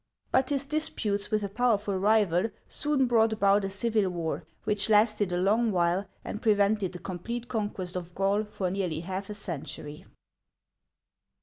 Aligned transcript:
But 0.31 0.49
his 0.49 0.65
dis 0.65 0.89
putes 0.89 1.29
with 1.29 1.43
a 1.43 1.47
powerful 1.47 1.95
rival 1.95 2.49
soon 2.67 3.05
brought 3.05 3.31
about 3.33 3.63
a 3.63 3.69
civil 3.69 4.09
war, 4.09 4.45
which 4.63 4.89
lasted 4.89 5.31
a 5.31 5.37
long 5.37 5.71
while, 5.71 6.07
and 6.25 6.41
prevented 6.41 6.93
the 6.93 6.97
com 6.97 7.19
plete 7.19 7.47
conquest 7.47 7.95
of 7.95 8.15
Gaul 8.15 8.43
for 8.43 8.71
nearly 8.71 9.01
half 9.01 9.29
a 9.29 9.35
century. 9.35 10.05